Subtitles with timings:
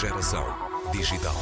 [0.00, 0.46] Geração
[0.92, 1.34] digital.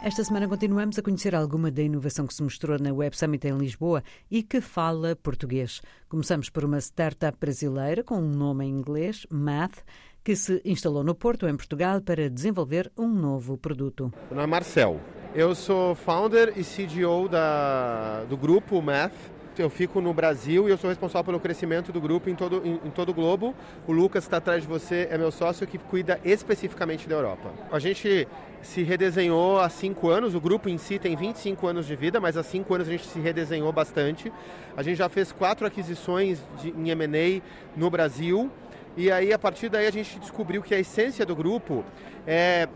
[0.00, 3.58] Esta semana continuamos a conhecer alguma da inovação que se mostrou na Web Summit em
[3.58, 5.82] Lisboa e que fala português.
[6.08, 9.78] Começamos por uma startup brasileira com um nome em inglês, Math,
[10.22, 14.12] que se instalou no Porto, em Portugal, para desenvolver um novo produto.
[14.30, 15.00] Meu nome é Marcel.
[15.34, 19.35] Eu sou founder e CDO da, do grupo Math.
[19.58, 22.74] Eu fico no Brasil e eu sou responsável pelo crescimento do grupo em todo, em,
[22.84, 23.54] em todo o globo.
[23.86, 27.50] O Lucas está atrás de você, é meu sócio que cuida especificamente da Europa.
[27.72, 28.28] A gente
[28.60, 32.36] se redesenhou há cinco anos, o grupo em si tem 25 anos de vida, mas
[32.36, 34.30] há cinco anos a gente se redesenhou bastante.
[34.76, 37.40] A gente já fez quatro aquisições de, em M&A
[37.76, 38.50] no Brasil
[38.96, 41.84] e aí a partir daí a gente descobriu que a essência do grupo
[42.26, 42.68] é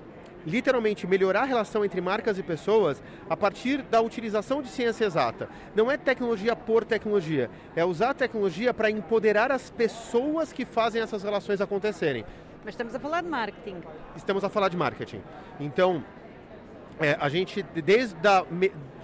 [0.47, 5.49] literalmente melhorar a relação entre marcas e pessoas a partir da utilização de ciência exata.
[5.75, 11.03] Não é tecnologia por tecnologia, é usar a tecnologia para empoderar as pessoas que fazem
[11.03, 12.25] essas relações acontecerem.
[12.65, 13.77] Mas estamos a falar de marketing.
[14.17, 15.23] Estamos a falar de marketing.
[15.59, 16.05] Então,
[17.01, 18.45] é, a gente, desde a,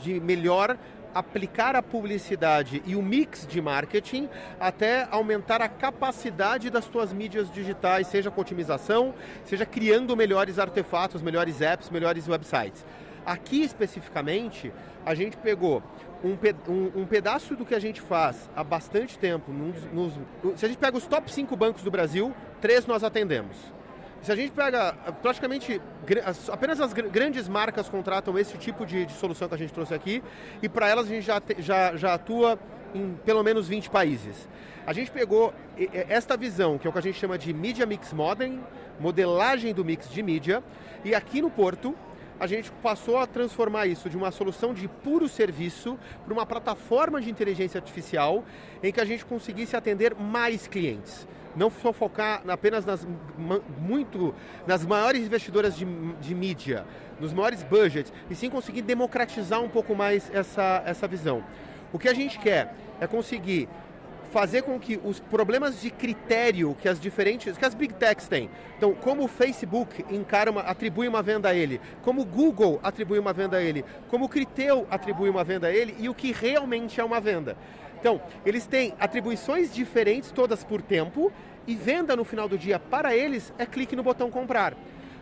[0.03, 0.77] de melhor
[1.19, 4.29] aplicar a publicidade e o mix de marketing
[4.61, 11.23] até aumentar a capacidade das tuas mídias digitais, seja com otimização, seja criando melhores artefatos,
[11.23, 12.85] melhores apps, melhores websites.
[13.25, 14.71] Aqui especificamente,
[15.07, 15.83] a gente pegou
[16.23, 16.37] um,
[16.71, 19.51] um, um, pedaço do que a gente faz há bastante tempo.
[19.51, 23.57] Nos, nos, se a gente pega os top 5 bancos do Brasil, três nós atendemos.
[24.27, 25.81] Se a gente pega praticamente
[26.51, 30.21] apenas as grandes marcas contratam esse tipo de, de solução que a gente trouxe aqui
[30.61, 32.59] e para elas a gente já, já, já atua
[32.93, 34.49] em pelo menos 20 países.
[34.85, 35.55] A gente pegou
[36.09, 38.61] esta visão, que é o que a gente chama de Media Mix Modeling,
[38.99, 40.61] modelagem do mix de mídia,
[41.05, 41.95] e aqui no Porto
[42.39, 47.21] a gente passou a transformar isso de uma solução de puro serviço para uma plataforma
[47.21, 48.45] de inteligência artificial
[48.83, 51.27] em que a gente conseguisse atender mais clientes.
[51.55, 53.07] Não só focar apenas nas,
[53.81, 54.35] muito,
[54.67, 55.87] nas maiores investidoras de,
[56.21, 56.85] de mídia,
[57.19, 61.43] nos maiores budgets, e sim conseguir democratizar um pouco mais essa, essa visão.
[61.93, 63.69] O que a gente quer é conseguir
[64.37, 68.51] fazer com que os problemas de critério que as diferentes, que as big techs têm.
[68.77, 73.19] Então, como o Facebook encara uma, atribui uma venda a ele, como o Google atribui
[73.19, 76.33] uma venda a ele, como o Criteo atribui uma venda a ele e o que
[76.33, 77.57] realmente é uma venda.
[77.99, 81.33] Então, eles têm atribuições diferentes todas por tempo
[81.67, 84.75] e venda no final do dia para eles é clique no botão comprar.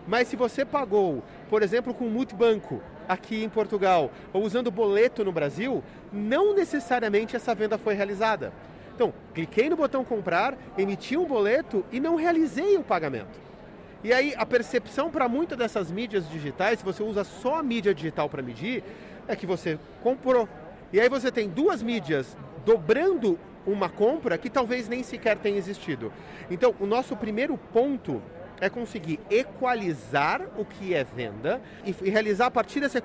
[0.09, 5.31] Mas se você pagou, por exemplo, com multibanco aqui em Portugal ou usando boleto no
[5.31, 8.53] Brasil, não necessariamente essa venda foi realizada.
[8.95, 13.43] Então, cliquei no botão comprar, emiti um boleto e não realizei o pagamento.
[14.05, 17.93] E aí, a percepção para muitas dessas mídias digitais, se você usa só a mídia
[17.93, 18.85] digital para medir,
[19.27, 20.49] é que você comprou.
[20.93, 26.13] E aí você tem duas mídias dobrando uma compra que talvez nem sequer tenha existido.
[26.51, 28.23] Então, o nosso primeiro ponto
[28.61, 33.03] é conseguir equalizar o que é venda e realizar a partir dessa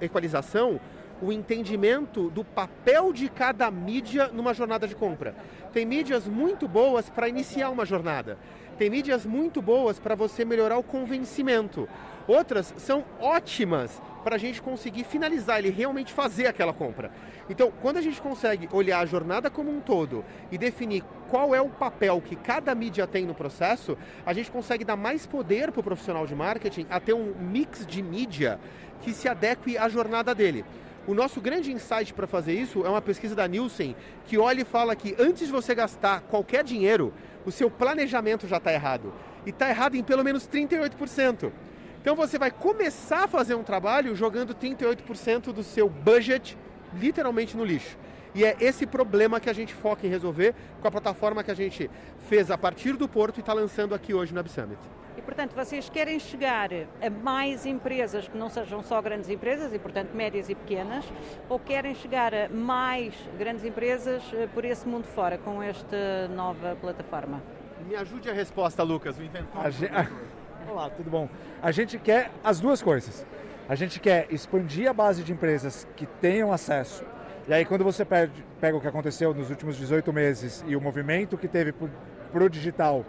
[0.00, 0.80] equalização
[1.22, 5.34] o entendimento do papel de cada mídia numa jornada de compra.
[5.72, 8.38] Tem mídias muito boas para iniciar uma jornada.
[8.78, 11.88] Tem mídias muito boas para você melhorar o convencimento.
[12.28, 17.12] Outras são ótimas para a gente conseguir finalizar, ele realmente fazer aquela compra.
[17.48, 21.60] Então, quando a gente consegue olhar a jornada como um todo e definir qual é
[21.60, 23.96] o papel que cada mídia tem no processo,
[24.26, 27.86] a gente consegue dar mais poder para o profissional de marketing a ter um mix
[27.86, 28.58] de mídia
[29.00, 30.64] que se adeque à jornada dele.
[31.06, 33.94] O nosso grande insight para fazer isso é uma pesquisa da Nielsen
[34.26, 38.56] que olha e fala que antes de você gastar qualquer dinheiro, o seu planejamento já
[38.56, 39.14] está errado.
[39.46, 41.52] E está errado em pelo menos 38%.
[42.00, 46.58] Então você vai começar a fazer um trabalho jogando 38% do seu budget
[46.98, 47.96] literalmente no lixo.
[48.34, 51.54] E é esse problema que a gente foca em resolver com a plataforma que a
[51.54, 51.88] gente
[52.28, 54.80] fez a partir do Porto e está lançando aqui hoje no Summit.
[55.16, 56.68] E, portanto, vocês querem chegar
[57.00, 61.06] a mais empresas que não sejam só grandes empresas, e, portanto, médias e pequenas,
[61.48, 66.76] ou querem chegar a mais grandes empresas eh, por esse mundo fora com esta nova
[66.78, 67.42] plataforma?
[67.88, 69.70] Me ajude a resposta, Lucas, o inventor.
[69.70, 69.92] Gente...
[70.68, 71.28] Olá, tudo bom?
[71.62, 73.24] A gente quer as duas coisas.
[73.68, 77.04] A gente quer expandir a base de empresas que tenham acesso.
[77.48, 81.38] E aí, quando você pega o que aconteceu nos últimos 18 meses e o movimento
[81.38, 83.04] que teve para o digital,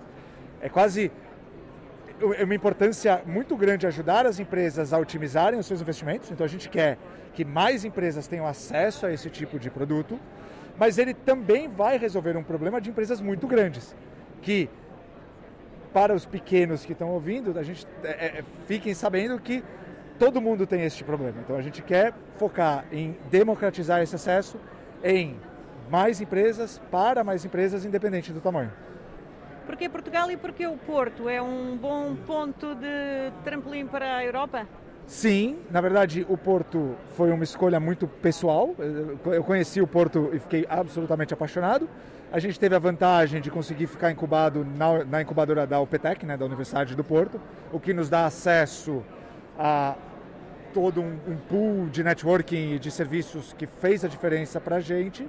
[0.61, 1.11] é quase
[2.37, 6.31] é uma importância muito grande ajudar as empresas a otimizarem os seus investimentos.
[6.31, 6.97] Então a gente quer
[7.33, 10.19] que mais empresas tenham acesso a esse tipo de produto,
[10.77, 13.95] mas ele também vai resolver um problema de empresas muito grandes,
[14.41, 14.69] que
[15.93, 18.09] para os pequenos que estão ouvindo, a gente é,
[18.39, 19.63] é, fiquem sabendo que
[20.19, 21.39] todo mundo tem esse problema.
[21.43, 24.59] Então a gente quer focar em democratizar esse acesso
[25.03, 25.39] em
[25.89, 28.71] mais empresas para mais empresas, independente do tamanho.
[29.67, 31.27] Porquê Portugal e porquê o Porto?
[31.27, 34.65] É um bom ponto de trampolim para a Europa?
[35.05, 38.73] Sim, na verdade o Porto foi uma escolha muito pessoal.
[39.25, 41.89] Eu conheci o Porto e fiquei absolutamente apaixonado.
[42.31, 46.37] A gente teve a vantagem de conseguir ficar incubado na, na incubadora da UPTEC, né,
[46.37, 47.39] da Universidade do Porto,
[47.71, 49.03] o que nos dá acesso
[49.59, 49.95] a
[50.73, 54.79] todo um, um pool de networking e de serviços que fez a diferença para a
[54.79, 55.27] gente.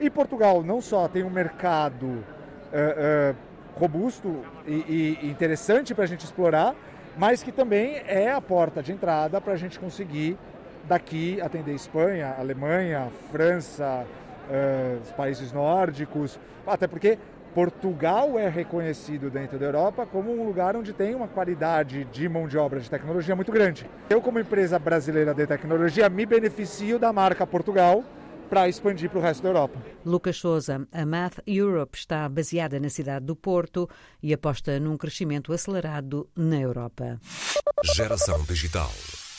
[0.00, 3.36] E Portugal não só tem um mercado uh, uh,
[3.76, 6.74] robusto e, e interessante para a gente explorar,
[7.16, 10.38] mas que também é a porta de entrada para a gente conseguir
[10.84, 14.06] daqui atender Espanha, Alemanha, França,
[14.48, 17.18] uh, os países nórdicos, até porque
[17.54, 22.46] Portugal é reconhecido dentro da Europa como um lugar onde tem uma qualidade de mão
[22.46, 23.88] de obra de tecnologia muito grande.
[24.10, 28.04] Eu, como empresa brasileira de tecnologia, me beneficio da marca Portugal
[28.48, 29.78] para expandir para o resto da Europa.
[30.04, 33.88] Lucas Souza, a Math Europe está baseada na cidade do Porto
[34.22, 37.20] e aposta num crescimento acelerado na Europa.
[37.94, 38.90] Geração Digital.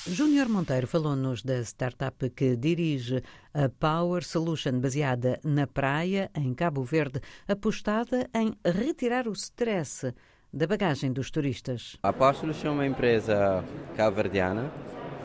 [0.09, 3.21] Júnior Monteiro falou-nos da startup que dirige
[3.54, 10.13] a Power Solution, baseada na praia, em Cabo Verde, apostada em retirar o stress
[10.53, 11.98] da bagagem dos turistas.
[12.01, 13.63] A Power Solution é uma empresa
[13.98, 14.71] cabo-verdiana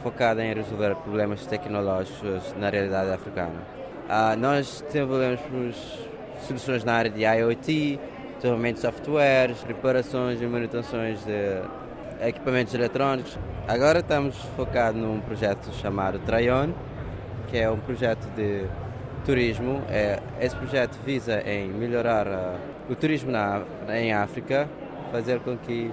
[0.03, 3.63] focada em resolver problemas tecnológicos na realidade africana.
[4.09, 5.41] Uh, nós desenvolvemos
[6.47, 7.99] soluções na área de IoT,
[8.37, 11.63] desenvolvimento de softwares, reparações e manutenções de
[12.27, 13.39] equipamentos eletrónicos.
[13.67, 16.71] Agora estamos focados num projeto chamado Trayon,
[17.49, 18.67] que é um projeto de
[19.25, 19.83] turismo.
[19.89, 22.59] É, esse projeto visa em melhorar uh,
[22.91, 24.69] o turismo na, em África,
[25.11, 25.91] fazer com que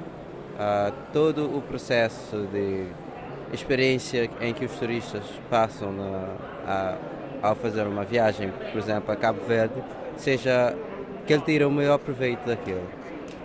[0.56, 2.88] uh, todo o processo de
[3.54, 6.98] experiência em que os turistas passam na,
[7.42, 9.82] ao fazer uma viagem, por exemplo, a Cabo Verde,
[10.18, 10.76] seja
[11.26, 12.88] que ele tire o maior proveito daquilo.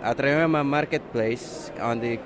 [0.03, 2.19] A Trayon é uma marketplace onde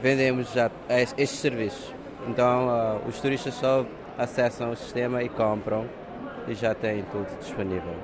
[0.00, 1.94] vendemos já estes serviços.
[2.28, 3.84] Então uh, os turistas só
[4.16, 5.86] acessam o sistema e compram
[6.46, 7.94] e já têm tudo disponível.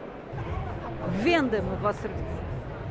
[1.23, 2.25] Venda-me o vosso serviço.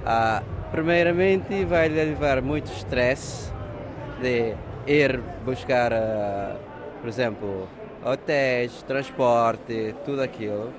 [0.02, 3.52] Uh, primeiramente vai levar muito stress
[4.22, 4.56] de
[4.90, 6.58] ir buscar, uh,
[7.00, 7.68] por exemplo,
[8.04, 10.74] hotéis, transporte, tudo aquilo.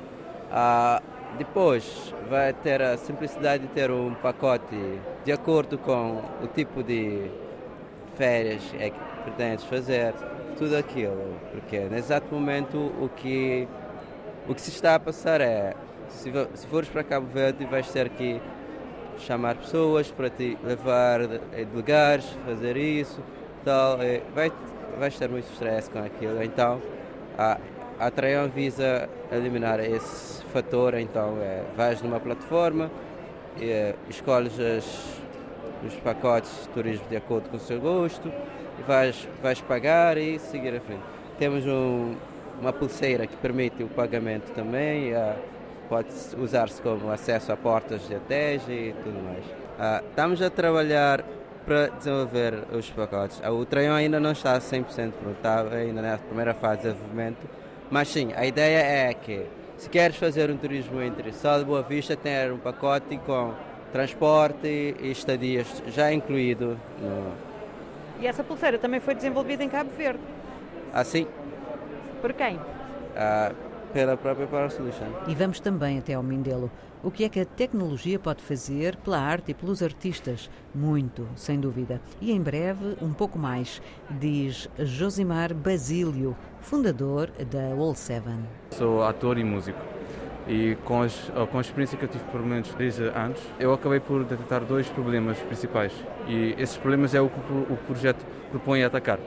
[0.51, 1.01] Uh,
[1.39, 4.77] depois vai ter a simplicidade de ter um pacote
[5.25, 7.31] de acordo com o tipo de
[8.17, 10.13] férias é que pretendes fazer,
[10.59, 11.39] tudo aquilo.
[11.53, 13.69] Porque no exato momento o que,
[14.49, 15.75] o que se está a passar é,
[16.09, 18.41] se, se fores para Cabo Verde vais ter que
[19.21, 23.23] chamar pessoas para te levar de lugares, fazer isso,
[23.65, 23.99] tal,
[24.35, 24.53] vai,
[24.99, 26.43] vais ter muito stress com aquilo.
[26.43, 26.81] Então
[27.39, 27.59] a,
[27.99, 32.91] a visa eliminar esse fator, então é, vais numa plataforma,
[33.61, 35.21] é, escolhes as,
[35.87, 38.29] os pacotes de turismo de acordo com o seu gosto,
[38.79, 41.03] e vais, vais pagar e seguir a frente.
[41.39, 42.15] Temos um,
[42.61, 45.37] uma pulseira que permite o pagamento também, é,
[45.89, 46.09] pode
[46.39, 49.45] usar-se como acesso a portas de hotéis e tudo mais.
[49.79, 51.25] Ah, estamos a trabalhar
[51.67, 53.41] para desenvolver os pacotes.
[53.41, 57.49] O Trayon ainda não está 100% pronto, está ainda na primeira fase de desenvolvimento,
[57.91, 59.47] mas sim, a ideia é que
[59.77, 63.55] se queres fazer um turismo entre Sal de Boa Vista, ter um pacote com
[63.93, 66.79] transporte e estadias já incluído.
[67.01, 67.33] No...
[68.21, 70.21] E essa pulseira também foi desenvolvida em Cabo Verde?
[70.93, 71.27] Ah, sim.
[72.21, 72.61] Por quem?
[73.17, 73.53] Ah,
[73.93, 75.07] pela própria Power Solution.
[75.29, 76.71] E vamos também até ao Mindelo.
[77.03, 80.51] O que é que a tecnologia pode fazer pela arte e pelos artistas?
[80.75, 82.01] Muito, sem dúvida.
[82.21, 83.81] E em breve, um pouco mais,
[84.11, 88.41] diz Josimar Basílio, fundador da All Seven.
[88.71, 89.81] Sou ator e músico.
[90.47, 94.01] E com, as, com a experiência que eu tive por menos 10 anos, eu acabei
[94.01, 95.93] por detectar dois problemas principais.
[96.27, 99.19] E esses problemas é o que o projeto propõe atacar.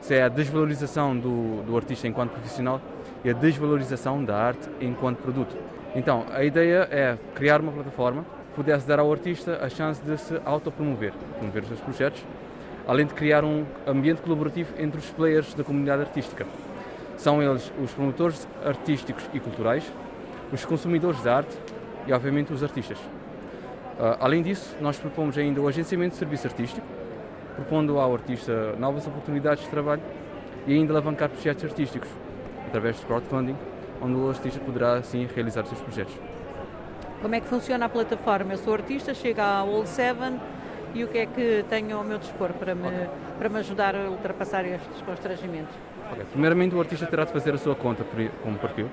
[0.00, 2.80] Isso é a desvalorização do, do artista enquanto profissional
[3.24, 5.56] e a desvalorização da arte enquanto produto.
[5.94, 10.16] Então, a ideia é criar uma plataforma que pudesse dar ao artista a chance de
[10.18, 12.24] se autopromover, promover os seus projetos,
[12.86, 16.46] além de criar um ambiente colaborativo entre os players da comunidade artística.
[17.16, 19.84] São eles os promotores artísticos e culturais,
[20.52, 21.56] os consumidores de arte
[22.06, 22.98] e, obviamente, os artistas.
[22.98, 26.86] Uh, além disso, nós propomos ainda o agenciamento de serviço artístico,
[27.54, 30.02] propondo ao artista novas oportunidades de trabalho
[30.66, 32.08] e ainda alavancar projetos artísticos
[32.66, 33.56] através de crowdfunding
[34.00, 36.14] onde o artista poderá assim realizar os seus projetos.
[37.20, 38.54] Como é que funciona a plataforma?
[38.54, 40.40] Eu sou artista, chego à All Seven
[40.94, 43.08] e o que é que tenho ao meu dispor para me, okay.
[43.38, 45.74] para me ajudar a ultrapassar estes constrangimentos?
[46.12, 46.24] Okay.
[46.32, 48.04] Primeiramente, o artista terá de fazer a sua conta
[48.42, 48.88] como perfil,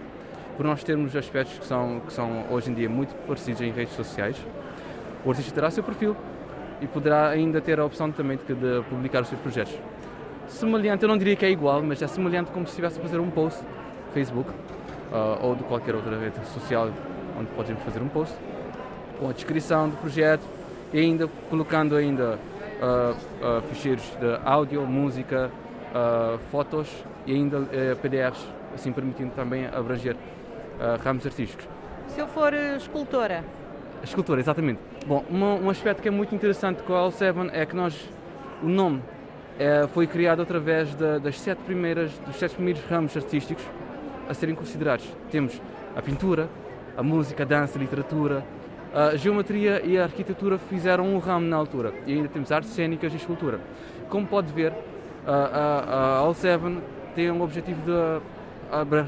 [0.57, 3.95] por nós termos aspectos que são, que são hoje em dia muito parecidos em redes
[3.95, 4.35] sociais.
[5.25, 6.15] O artista terá seu perfil,
[6.81, 9.73] e poderá ainda ter a opção também de, de publicar os seus projetos.
[10.47, 13.19] Semelhante, eu não diria que é igual, mas é semelhante como se estivesse a fazer
[13.19, 13.61] um post
[14.13, 16.89] Facebook uh, ou de qualquer outra rede social
[17.37, 18.35] onde podemos fazer um post
[19.19, 20.43] com a descrição do projeto
[20.93, 22.39] e ainda colocando ainda
[22.81, 25.51] uh, uh, ficheiros de áudio, música,
[26.51, 26.87] fotos
[27.25, 27.61] e ainda
[28.01, 30.15] PDFs, assim permitindo também abranger
[31.03, 31.67] ramos artísticos.
[32.09, 33.43] Se eu for escultora?
[34.03, 34.79] Escultora, exatamente.
[35.07, 38.07] Bom, um, um aspecto que é muito interessante com a L7 é que nós,
[38.61, 39.01] o nome
[39.59, 43.63] é, foi criado através da, das sete primeiras, dos sete primeiros ramos artísticos
[44.29, 45.05] a serem considerados.
[45.31, 45.59] Temos
[45.95, 46.49] a pintura,
[46.95, 48.43] a música, a dança, a literatura,
[48.93, 51.93] a geometria e a arquitetura fizeram um ramo na altura.
[52.05, 53.59] E ainda temos artes cênicas e escultura.
[54.09, 54.73] Como pode ver,
[55.25, 56.79] a, a, a All7
[57.15, 58.21] tem um objetivo de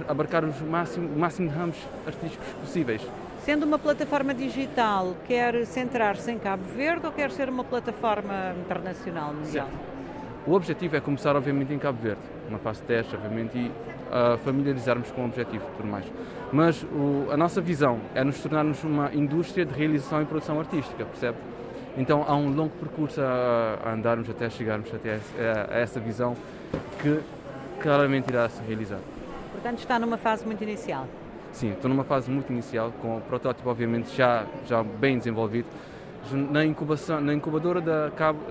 [0.08, 3.02] abarcar os máximo, o máximo de ramos artísticos possíveis.
[3.44, 9.34] Sendo uma plataforma digital, quer centrar-se em Cabo Verde ou quer ser uma plataforma internacional,
[9.34, 9.68] mundial?
[9.68, 9.99] Certo.
[10.50, 14.36] O objetivo é começar, obviamente, em Cabo Verde, uma fase de teste, obviamente, e uh,
[14.40, 16.06] familiarizarmos com o objetivo e tudo mais.
[16.52, 21.06] Mas o, a nossa visão é nos tornarmos uma indústria de realização e produção artística,
[21.06, 21.38] percebe?
[21.96, 26.36] Então há um longo percurso a, a andarmos até chegarmos até a, a essa visão
[27.00, 27.20] que
[27.80, 29.02] claramente irá se realizar.
[29.52, 31.06] Portanto, está numa fase muito inicial.
[31.52, 35.68] Sim, estou numa fase muito inicial, com o protótipo obviamente já, já bem desenvolvido,
[36.34, 38.10] na, incubação, na incubadora da,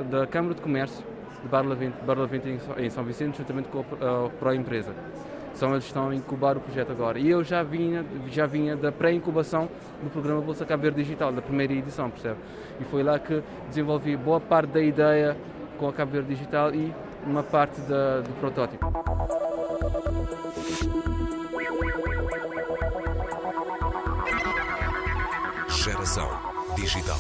[0.09, 4.95] da Câmara de Comércio de Barlavento, em São Vicente, juntamente com a Pro-Empresa.
[5.55, 7.19] São eles estão a incubar o projeto agora.
[7.19, 9.69] E eu já vinha, já vinha da pré-incubação
[10.03, 12.39] do programa Bolsa Cabo Verde Digital, da primeira edição, percebe?
[12.81, 15.37] E foi lá que desenvolvi boa parte da ideia
[15.77, 16.95] com a Cabo Verde Digital e
[17.27, 18.87] uma parte da, do protótipo.
[25.69, 26.29] Geração
[26.77, 27.19] Digital.